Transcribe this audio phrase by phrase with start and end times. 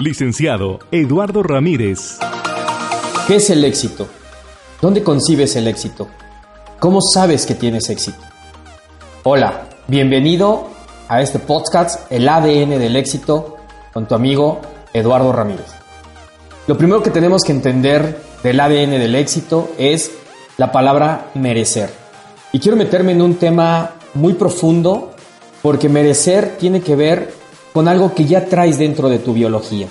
[0.00, 2.20] Licenciado Eduardo Ramírez.
[3.26, 4.06] ¿Qué es el éxito?
[4.80, 6.06] ¿Dónde concibes el éxito?
[6.78, 8.20] ¿Cómo sabes que tienes éxito?
[9.24, 10.68] Hola, bienvenido
[11.08, 13.56] a este podcast, El ADN del éxito,
[13.92, 14.60] con tu amigo
[14.92, 15.66] Eduardo Ramírez.
[16.68, 20.12] Lo primero que tenemos que entender del ADN del éxito es
[20.58, 21.90] la palabra merecer.
[22.52, 25.10] Y quiero meterme en un tema muy profundo
[25.60, 27.37] porque merecer tiene que ver
[27.78, 29.86] con algo que ya traes dentro de tu biología,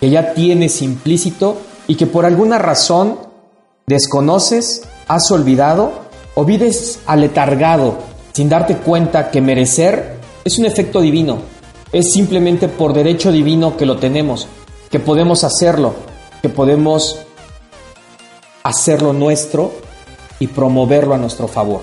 [0.00, 3.18] que ya tienes implícito y que por alguna razón
[3.86, 5.92] desconoces, has olvidado
[6.34, 7.98] o vives aletargado
[8.32, 11.40] sin darte cuenta que merecer es un efecto divino,
[11.92, 14.48] es simplemente por derecho divino que lo tenemos,
[14.90, 15.92] que podemos hacerlo,
[16.40, 17.18] que podemos
[18.62, 19.70] hacerlo nuestro
[20.38, 21.82] y promoverlo a nuestro favor.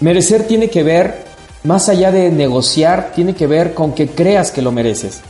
[0.00, 1.25] Merecer tiene que ver,
[1.66, 5.20] más allá de negociar, tiene que ver con que creas que lo mereces.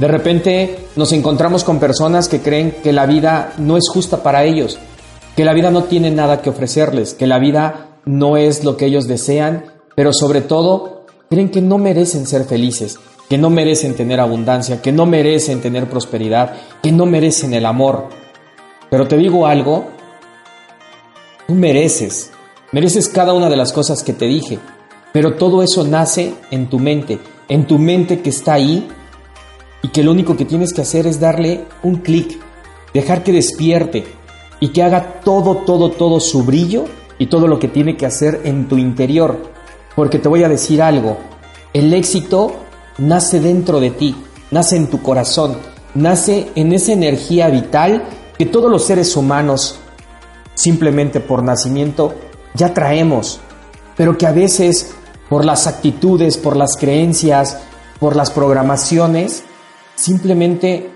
[0.00, 4.44] De repente nos encontramos con personas que creen que la vida no es justa para
[4.44, 4.78] ellos,
[5.36, 8.86] que la vida no tiene nada que ofrecerles, que la vida no es lo que
[8.86, 14.18] ellos desean, pero sobre todo creen que no merecen ser felices, que no merecen tener
[14.18, 18.08] abundancia, que no merecen tener prosperidad, que no merecen el amor.
[18.90, 19.86] Pero te digo algo,
[21.46, 22.32] tú mereces,
[22.72, 24.58] mereces cada una de las cosas que te dije,
[25.12, 28.88] pero todo eso nace en tu mente, en tu mente que está ahí
[29.82, 32.38] y que lo único que tienes que hacer es darle un clic,
[32.92, 34.04] dejar que despierte
[34.60, 36.84] y que haga todo, todo, todo su brillo
[37.18, 39.50] y todo lo que tiene que hacer en tu interior.
[39.94, 41.18] Porque te voy a decir algo,
[41.72, 42.56] el éxito
[42.98, 44.16] nace dentro de ti,
[44.50, 45.56] nace en tu corazón,
[45.94, 48.04] nace en esa energía vital
[48.36, 49.78] que todos los seres humanos,
[50.54, 52.14] simplemente por nacimiento,
[52.54, 53.40] ya traemos,
[53.96, 54.94] pero que a veces
[55.28, 57.58] por las actitudes, por las creencias,
[58.00, 59.44] por las programaciones,
[59.94, 60.90] simplemente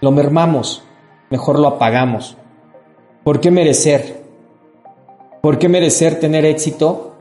[0.00, 0.82] lo mermamos,
[1.30, 2.36] mejor lo apagamos.
[3.24, 4.22] ¿Por qué merecer?
[5.40, 7.14] ¿Por qué merecer tener éxito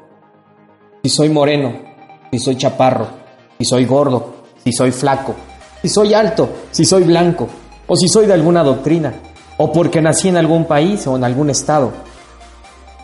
[1.03, 1.73] si soy moreno,
[2.31, 3.07] si soy chaparro,
[3.57, 5.35] si soy gordo, si soy flaco,
[5.81, 7.47] si soy alto, si soy blanco,
[7.87, 9.13] o si soy de alguna doctrina,
[9.57, 11.91] o porque nací en algún país o en algún estado?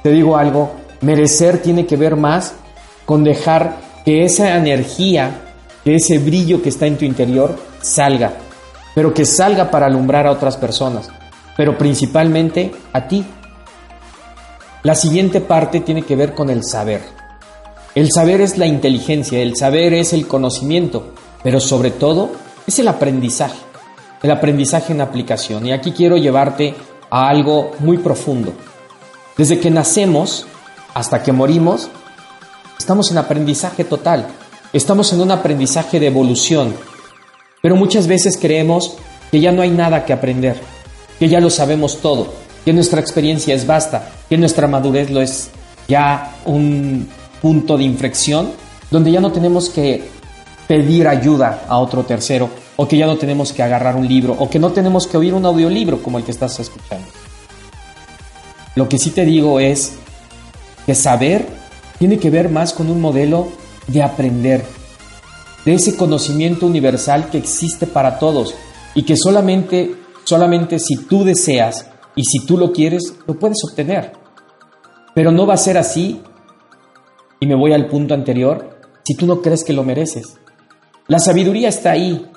[0.04, 0.72] Te digo algo,
[1.02, 2.54] merecer tiene que ver más
[3.10, 5.32] con dejar que esa energía,
[5.84, 8.34] que ese brillo que está en tu interior salga,
[8.94, 11.10] pero que salga para alumbrar a otras personas,
[11.58, 13.26] pero principalmente a ti.
[14.84, 17.02] La siguiente parte tiene que ver con el saber.
[17.96, 22.30] El saber es la inteligencia, el saber es el conocimiento, pero sobre todo
[22.68, 23.58] es el aprendizaje,
[24.22, 25.66] el aprendizaje en aplicación.
[25.66, 26.76] Y aquí quiero llevarte
[27.10, 28.54] a algo muy profundo.
[29.36, 30.46] Desde que nacemos
[30.94, 31.90] hasta que morimos,
[32.80, 34.26] estamos en aprendizaje total,
[34.74, 36.74] estamos en un aprendizaje de evolución,
[37.62, 38.96] pero muchas veces creemos
[39.30, 40.60] que ya no hay nada que aprender,
[41.20, 42.34] que ya lo sabemos todo,
[42.66, 45.50] que nuestra experiencia es vasta, que nuestra madurez lo es
[45.88, 47.08] ya un
[47.42, 48.52] punto de inflexión
[48.90, 50.10] donde ya no tenemos que
[50.68, 54.50] pedir ayuda a otro tercero o que ya no tenemos que agarrar un libro o
[54.50, 57.08] que no tenemos que oír un audiolibro como el que estás escuchando.
[58.76, 59.94] Lo que sí te digo es
[60.86, 61.59] que saber
[62.00, 63.50] tiene que ver más con un modelo
[63.88, 64.64] de aprender,
[65.66, 68.56] de ese conocimiento universal que existe para todos
[68.96, 74.14] y que solamente, solamente si tú deseas y si tú lo quieres, lo puedes obtener.
[75.14, 76.22] Pero no va a ser así,
[77.40, 80.38] y me voy al punto anterior, si tú no crees que lo mereces.
[81.08, 82.28] La sabiduría está ahí.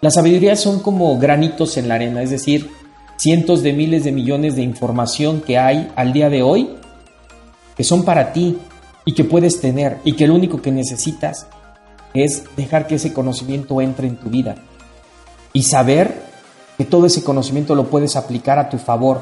[0.00, 2.70] La sabiduría son como granitos en la arena, es decir,
[3.16, 6.70] cientos de miles de millones de información que hay al día de hoy
[7.76, 8.58] que son para ti
[9.04, 11.46] y que puedes tener y que lo único que necesitas
[12.14, 14.56] es dejar que ese conocimiento entre en tu vida
[15.52, 16.22] y saber
[16.78, 19.20] que todo ese conocimiento lo puedes aplicar a tu favor.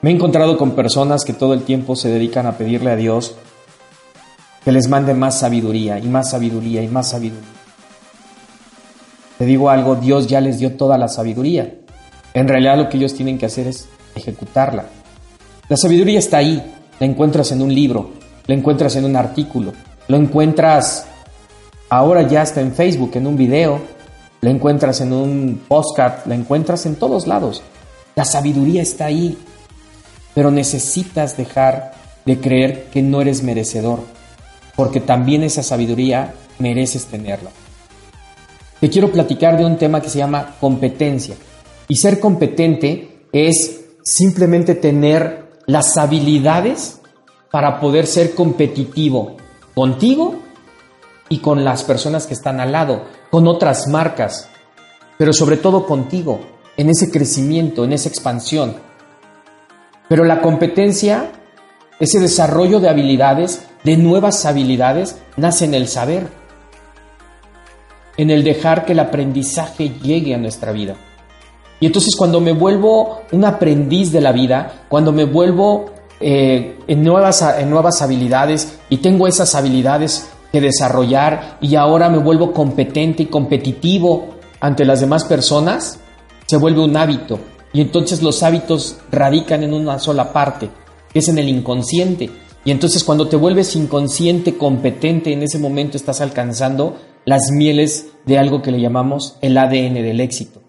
[0.00, 3.34] Me he encontrado con personas que todo el tiempo se dedican a pedirle a Dios
[4.64, 7.48] que les mande más sabiduría y más sabiduría y más sabiduría.
[9.38, 11.74] Te digo algo, Dios ya les dio toda la sabiduría.
[12.34, 14.84] En realidad lo que ellos tienen que hacer es ejecutarla.
[15.68, 16.62] La sabiduría está ahí,
[16.98, 18.12] la encuentras en un libro,
[18.46, 19.74] la encuentras en un artículo,
[20.08, 21.06] lo encuentras
[21.90, 23.78] ahora ya está en Facebook, en un video,
[24.40, 27.62] la encuentras en un postcard, la encuentras en todos lados.
[28.14, 29.36] La sabiduría está ahí,
[30.34, 31.92] pero necesitas dejar
[32.24, 34.00] de creer que no eres merecedor,
[34.74, 37.50] porque también esa sabiduría mereces tenerla.
[38.80, 41.34] Te quiero platicar de un tema que se llama competencia.
[41.88, 47.02] Y ser competente es simplemente tener las habilidades
[47.50, 49.36] para poder ser competitivo
[49.74, 50.36] contigo
[51.28, 54.48] y con las personas que están al lado, con otras marcas,
[55.18, 56.40] pero sobre todo contigo,
[56.78, 58.76] en ese crecimiento, en esa expansión.
[60.08, 61.32] Pero la competencia,
[62.00, 66.28] ese desarrollo de habilidades, de nuevas habilidades, nace en el saber,
[68.16, 70.96] en el dejar que el aprendizaje llegue a nuestra vida.
[71.80, 75.86] Y entonces cuando me vuelvo un aprendiz de la vida, cuando me vuelvo
[76.20, 82.18] eh, en, nuevas, en nuevas habilidades y tengo esas habilidades que desarrollar y ahora me
[82.18, 86.00] vuelvo competente y competitivo ante las demás personas,
[86.46, 87.38] se vuelve un hábito.
[87.72, 90.70] Y entonces los hábitos radican en una sola parte,
[91.12, 92.30] que es en el inconsciente.
[92.64, 98.38] Y entonces cuando te vuelves inconsciente, competente, en ese momento estás alcanzando las mieles de
[98.38, 100.67] algo que le llamamos el ADN del éxito.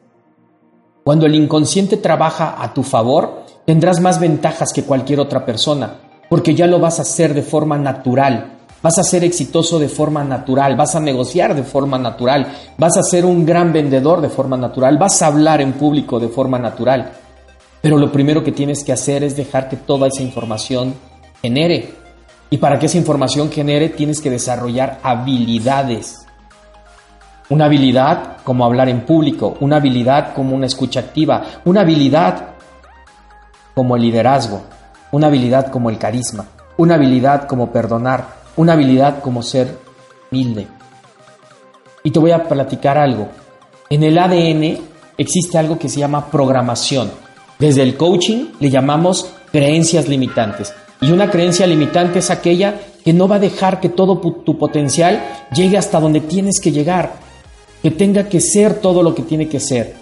[1.09, 5.95] Cuando el inconsciente trabaja a tu favor, tendrás más ventajas que cualquier otra persona,
[6.29, 10.23] porque ya lo vas a hacer de forma natural, vas a ser exitoso de forma
[10.23, 12.45] natural, vas a negociar de forma natural,
[12.77, 16.27] vas a ser un gran vendedor de forma natural, vas a hablar en público de
[16.27, 17.11] forma natural.
[17.81, 20.93] Pero lo primero que tienes que hacer es dejar que toda esa información
[21.41, 21.89] genere.
[22.51, 26.28] Y para que esa información genere tienes que desarrollar habilidades.
[27.49, 32.49] Una habilidad como hablar en público, una habilidad como una escucha activa, una habilidad
[33.73, 34.61] como el liderazgo,
[35.11, 36.45] una habilidad como el carisma,
[36.77, 38.25] una habilidad como perdonar,
[38.55, 39.79] una habilidad como ser
[40.31, 40.67] humilde.
[42.03, 43.29] Y te voy a platicar algo.
[43.89, 44.77] En el ADN
[45.17, 47.09] existe algo que se llama programación.
[47.57, 50.71] Desde el coaching le llamamos creencias limitantes.
[51.01, 55.47] Y una creencia limitante es aquella que no va a dejar que todo tu potencial
[55.51, 57.28] llegue hasta donde tienes que llegar
[57.81, 59.95] que tenga que ser todo lo que tiene que ser,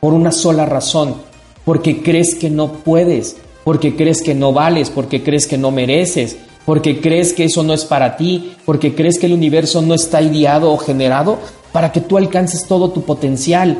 [0.00, 1.16] por una sola razón,
[1.64, 6.36] porque crees que no puedes, porque crees que no vales, porque crees que no mereces,
[6.64, 10.22] porque crees que eso no es para ti, porque crees que el universo no está
[10.22, 11.38] ideado o generado
[11.72, 13.78] para que tú alcances todo tu potencial.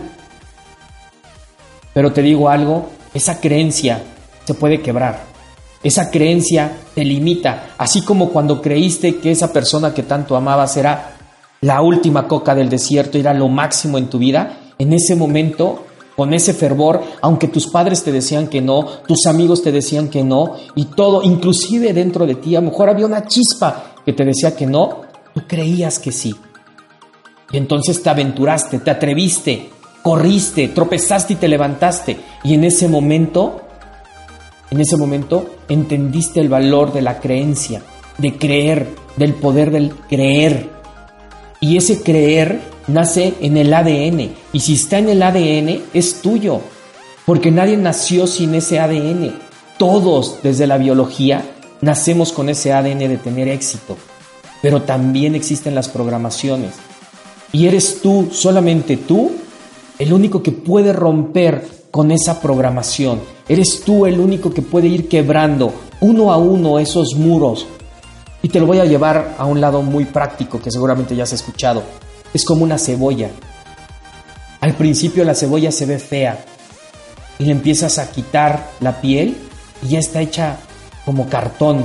[1.95, 4.03] Pero te digo algo, esa creencia
[4.45, 5.25] se puede quebrar.
[5.83, 11.12] Esa creencia te limita, así como cuando creíste que esa persona que tanto amabas era
[11.63, 15.85] la última coca del desierto era lo máximo en tu vida, en ese momento,
[16.17, 20.25] con ese fervor, aunque tus padres te decían que no, tus amigos te decían que
[20.25, 24.25] no, y todo, inclusive dentro de ti, a lo mejor había una chispa que te
[24.25, 25.03] decía que no,
[25.35, 26.35] tú creías que sí.
[27.53, 29.71] Y entonces te aventuraste, te atreviste,
[30.03, 32.19] corriste, tropezaste y te levantaste.
[32.43, 33.61] Y en ese momento,
[34.71, 37.83] en ese momento, entendiste el valor de la creencia,
[38.19, 40.82] de creer, del poder del creer.
[41.63, 44.33] Y ese creer nace en el ADN.
[44.53, 46.61] Y si está en el ADN, es tuyo.
[47.25, 49.33] Porque nadie nació sin ese ADN.
[49.79, 51.45] Todos, desde la biología,
[51.81, 53.97] nacemos con ese ADN de tener éxito.
[54.61, 56.73] Pero también existen las programaciones.
[57.53, 59.31] Y eres tú, solamente tú,
[60.01, 63.21] el único que puede romper con esa programación.
[63.49, 67.69] Eres tú el único que puede ir quebrando uno a uno esos muros
[68.43, 71.33] y te lo voy a llevar a un lado muy práctico que seguramente ya has
[71.33, 71.83] escuchado.
[72.35, 73.31] Es como una cebolla.
[74.61, 76.45] Al principio la cebolla se ve fea
[77.39, 79.37] y le empiezas a quitar la piel
[79.83, 80.57] y ya está hecha
[81.05, 81.85] como cartón.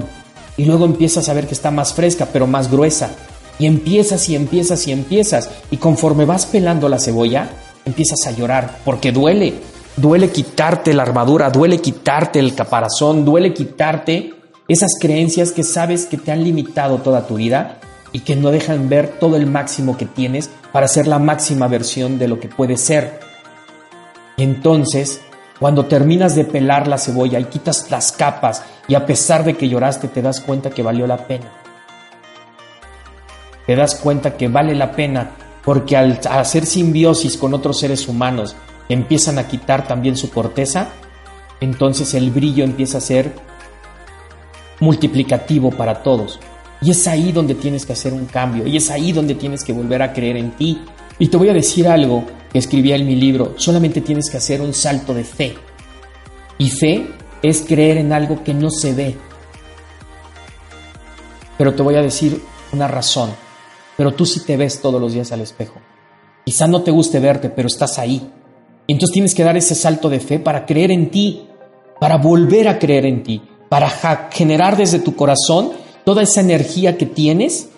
[0.57, 3.11] Y luego empiezas a ver que está más fresca, pero más gruesa.
[3.59, 5.49] Y empiezas y empiezas y empiezas.
[5.69, 7.49] Y conforme vas pelando la cebolla,
[7.85, 9.53] empiezas a llorar porque duele.
[9.95, 14.36] Duele quitarte la armadura, duele quitarte el caparazón, duele quitarte
[14.67, 17.79] esas creencias que sabes que te han limitado toda tu vida
[18.11, 22.19] y que no dejan ver todo el máximo que tienes para ser la máxima versión
[22.19, 23.19] de lo que puedes ser.
[24.37, 25.21] entonces,
[25.59, 29.67] cuando terminas de pelar la cebolla y quitas las capas y a pesar de que
[29.67, 31.51] lloraste te das cuenta que valió la pena.
[33.65, 35.31] Te das cuenta que vale la pena
[35.63, 38.55] porque al hacer simbiosis con otros seres humanos
[38.87, 40.89] empiezan a quitar también su corteza,
[41.59, 43.33] entonces el brillo empieza a ser
[44.79, 46.39] multiplicativo para todos.
[46.81, 49.73] Y es ahí donde tienes que hacer un cambio, y es ahí donde tienes que
[49.73, 50.81] volver a creer en ti.
[51.19, 54.61] Y te voy a decir algo que escribí en mi libro, solamente tienes que hacer
[54.61, 55.55] un salto de fe.
[56.59, 57.07] Y fe
[57.41, 59.15] es creer en algo que no se ve.
[61.57, 62.41] Pero te voy a decir
[62.71, 63.31] una razón,
[63.95, 65.79] pero tú sí te ves todos los días al espejo.
[66.45, 68.31] Quizá no te guste verte, pero estás ahí.
[68.85, 71.47] Y entonces tienes que dar ese salto de fe para creer en ti,
[71.99, 73.89] para volver a creer en ti, para
[74.31, 75.71] generar desde tu corazón
[76.05, 77.69] toda esa energía que tienes,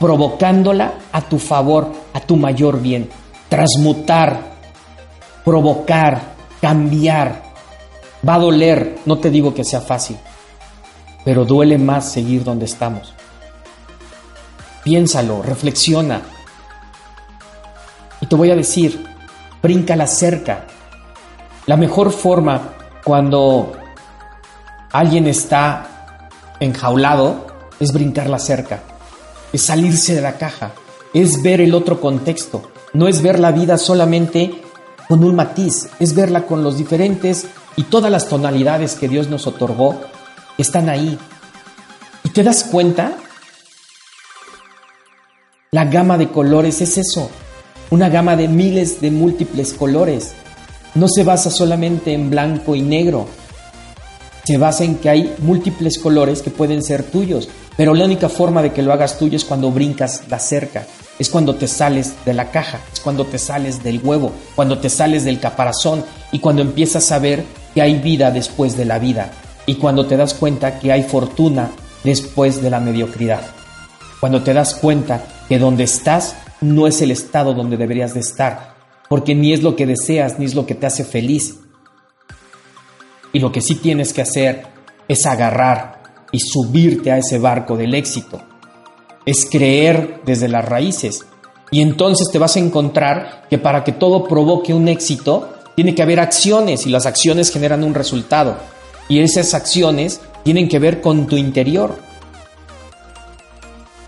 [0.00, 3.10] provocándola a tu favor, a tu mayor bien.
[3.48, 4.54] Transmutar,
[5.44, 7.42] provocar, cambiar.
[8.26, 10.16] Va a doler, no te digo que sea fácil,
[11.24, 13.12] pero duele más seguir donde estamos.
[14.82, 16.22] Piénsalo, reflexiona.
[18.20, 19.06] Y te voy a decir,
[19.62, 20.66] brinca la cerca.
[21.66, 22.74] La mejor forma
[23.04, 23.72] cuando
[24.94, 26.28] alguien está
[26.60, 27.48] enjaulado
[27.80, 28.84] es brincar la cerca,
[29.52, 30.70] es salirse de la caja,
[31.12, 34.62] es ver el otro contexto, no es ver la vida solamente
[35.08, 39.48] con un matiz, es verla con los diferentes y todas las tonalidades que Dios nos
[39.48, 40.00] otorgó
[40.58, 41.18] están ahí.
[42.22, 43.14] ¿Y te das cuenta?
[45.72, 47.30] La gama de colores es eso,
[47.90, 50.36] una gama de miles de múltiples colores.
[50.94, 53.26] No se basa solamente en blanco y negro,
[54.44, 58.62] se basa en que hay múltiples colores que pueden ser tuyos, pero la única forma
[58.62, 60.86] de que lo hagas tuyo es cuando brincas la cerca,
[61.18, 64.90] es cuando te sales de la caja, es cuando te sales del huevo, cuando te
[64.90, 69.32] sales del caparazón y cuando empiezas a ver que hay vida después de la vida
[69.66, 71.70] y cuando te das cuenta que hay fortuna
[72.04, 73.40] después de la mediocridad.
[74.20, 78.74] Cuando te das cuenta que donde estás no es el estado donde deberías de estar,
[79.08, 81.56] porque ni es lo que deseas ni es lo que te hace feliz.
[83.34, 84.62] Y lo que sí tienes que hacer
[85.06, 88.40] es agarrar y subirte a ese barco del éxito.
[89.26, 91.26] Es creer desde las raíces.
[91.70, 96.02] Y entonces te vas a encontrar que para que todo provoque un éxito, tiene que
[96.02, 98.56] haber acciones y las acciones generan un resultado.
[99.08, 101.98] Y esas acciones tienen que ver con tu interior.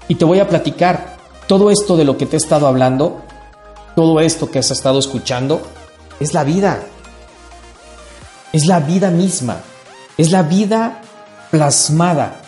[0.07, 1.17] Y te voy a platicar
[1.49, 3.23] todo esto de lo que te he estado hablando,
[3.97, 5.63] todo esto que has estado escuchando,
[6.21, 6.85] es la vida.
[8.53, 9.61] Es la vida misma.
[10.17, 11.03] Es la vida
[11.51, 12.41] plasmada.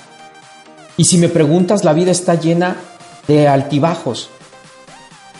[0.96, 2.76] Y si me preguntas, la vida está llena
[3.26, 4.30] de altibajos.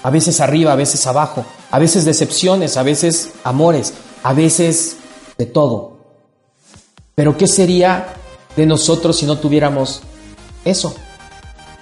[0.03, 1.45] A veces arriba, a veces abajo.
[1.71, 4.97] A veces decepciones, a veces amores, a veces
[5.37, 5.99] de todo.
[7.15, 8.15] Pero ¿qué sería
[8.57, 10.03] de nosotros si no tuviéramos
[10.65, 10.95] eso?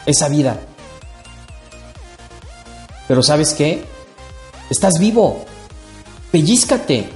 [0.07, 0.59] Esa vida.
[3.07, 3.85] Pero ¿sabes qué?
[4.71, 5.45] Estás vivo.
[6.33, 7.16] Pellízcate.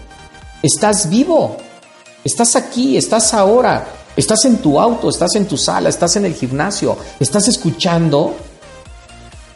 [0.62, 1.56] Estás vivo.
[2.22, 3.86] Estás aquí, estás ahora.
[4.16, 6.96] Estás en tu auto, estás en tu sala, estás en el gimnasio.
[7.18, 8.34] Estás escuchando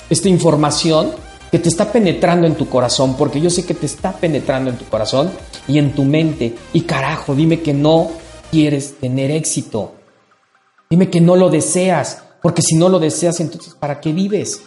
[0.09, 1.13] esta información
[1.51, 4.77] que te está penetrando en tu corazón, porque yo sé que te está penetrando en
[4.77, 5.31] tu corazón
[5.69, 6.55] y en tu mente.
[6.73, 8.11] Y carajo, dime que no
[8.51, 9.95] quieres tener éxito.
[10.89, 14.63] Dime que no lo deseas, porque si no lo deseas, entonces ¿para qué vives?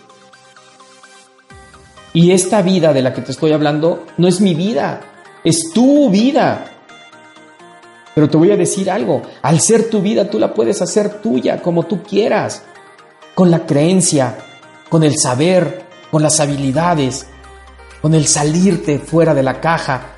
[2.14, 5.02] Y esta vida de la que te estoy hablando no es mi vida,
[5.48, 6.66] es tu vida.
[8.14, 11.62] Pero te voy a decir algo, al ser tu vida tú la puedes hacer tuya
[11.62, 12.64] como tú quieras,
[13.36, 14.38] con la creencia,
[14.90, 17.28] con el saber, con las habilidades,
[18.02, 20.16] con el salirte fuera de la caja,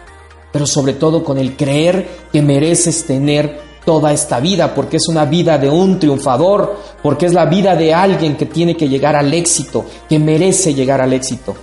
[0.52, 5.26] pero sobre todo con el creer que mereces tener toda esta vida, porque es una
[5.26, 9.34] vida de un triunfador, porque es la vida de alguien que tiene que llegar al
[9.34, 11.56] éxito, que merece llegar al éxito.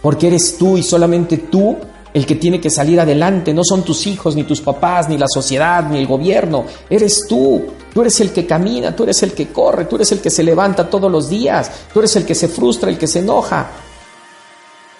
[0.00, 1.76] Porque eres tú y solamente tú
[2.14, 5.26] el que tiene que salir adelante, no son tus hijos, ni tus papás, ni la
[5.28, 9.48] sociedad, ni el gobierno, eres tú, tú eres el que camina, tú eres el que
[9.48, 12.48] corre, tú eres el que se levanta todos los días, tú eres el que se
[12.48, 13.70] frustra, el que se enoja.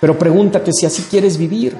[0.00, 1.76] Pero pregúntate si así quieres vivir,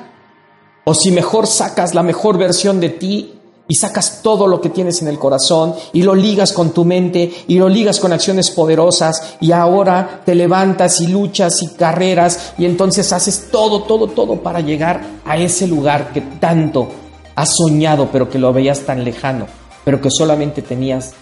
[0.85, 3.38] o si mejor sacas la mejor versión de ti
[3.71, 7.31] y sacas todo lo que tienes en el corazón y lo ligas con tu mente
[7.47, 12.65] y lo ligas con acciones poderosas y ahora te levantas y luchas y carreras y
[12.65, 16.89] entonces haces todo, todo, todo para llegar a ese lugar que tanto
[17.35, 19.47] has soñado pero que lo veías tan lejano,
[19.85, 21.13] pero que solamente tenías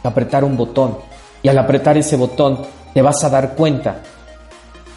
[0.00, 0.96] que apretar un botón.
[1.42, 2.58] Y al apretar ese botón
[2.94, 4.00] te vas a dar cuenta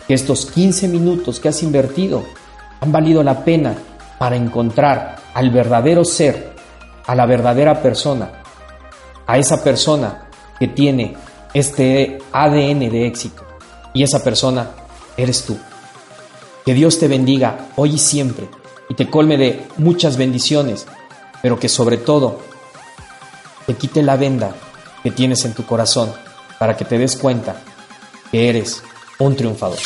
[0.08, 2.24] que estos 15 minutos que has invertido
[2.80, 3.76] han valido la pena
[4.18, 6.55] para encontrar al verdadero ser
[7.08, 8.44] a la verdadera persona,
[9.28, 10.28] a esa persona
[10.60, 11.16] que tiene
[11.54, 13.44] este ADN de éxito.
[13.94, 14.72] Y esa persona
[15.16, 15.58] eres tú.
[16.66, 18.50] Que Dios te bendiga hoy y siempre
[18.90, 20.86] y te colme de muchas bendiciones,
[21.42, 22.40] pero que sobre todo
[23.66, 24.54] te quite la venda
[25.04, 26.12] que tienes en tu corazón
[26.60, 27.56] para que te des cuenta
[28.32, 28.84] que eres
[29.20, 29.80] un triunfador.